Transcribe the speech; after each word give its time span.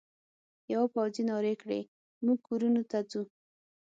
یوه 0.73 0.87
پوځي 0.93 1.23
نارې 1.29 1.53
کړې: 1.61 1.79
موږ 2.25 2.37
کورونو 2.47 2.81
ته 2.91 2.97
ځو. 3.11 3.23